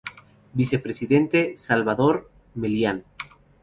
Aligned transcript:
Vicepresidente: 0.55 1.53
Salvador 1.59 2.31
Melián. 2.55 3.03